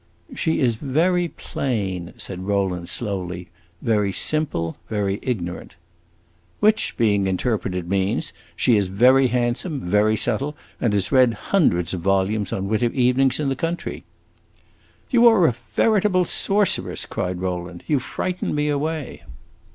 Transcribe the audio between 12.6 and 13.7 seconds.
winter evenings in the